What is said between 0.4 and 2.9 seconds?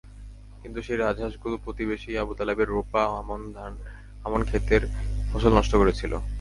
কিন্তু সেই রাজহাঁসগুলো প্রতিবেশী আবু তালেবের